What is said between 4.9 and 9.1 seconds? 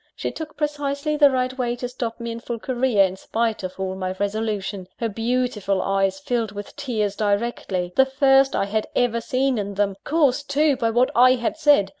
Her beautiful eyes filled with tears directly the first I had